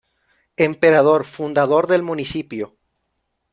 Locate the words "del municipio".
1.85-2.75